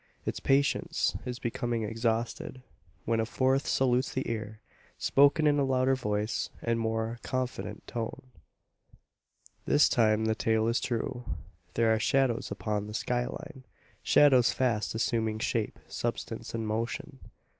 Its 0.25 0.39
patience 0.39 1.15
is 1.27 1.37
becoming 1.37 1.83
exhausted, 1.83 2.63
when 3.05 3.19
a 3.19 3.23
fourth 3.27 3.67
salutes 3.67 4.11
the 4.11 4.27
ear, 4.27 4.59
spoken 4.97 5.45
in 5.45 5.59
a 5.59 5.63
louder 5.63 5.93
voice 5.93 6.49
and 6.59 6.79
more 6.79 7.19
confident 7.21 7.85
tone. 7.85 8.23
This 9.65 9.87
time 9.87 10.25
the 10.25 10.33
tale 10.33 10.67
is 10.67 10.79
true. 10.81 11.25
There 11.75 11.93
are 11.93 11.99
shadows 11.99 12.49
upon 12.49 12.87
the 12.87 12.95
skyline 12.95 13.63
shadows 14.01 14.51
fast 14.51 14.95
assuming 14.95 15.37
shape, 15.37 15.77
substance, 15.87 16.55
and 16.55 16.65
motion. 16.65 17.19